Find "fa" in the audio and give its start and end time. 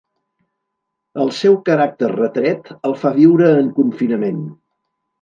3.05-3.15